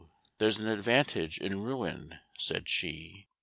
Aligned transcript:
There's 0.39 0.57
an 0.57 0.67
advantage 0.67 1.37
in 1.37 1.61
ruin," 1.61 2.17
said 2.35 2.67
she. 2.67 3.27